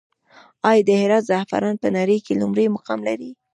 [0.69, 3.31] آیا د هرات زعفران په نړۍ کې لومړی مقام لري؟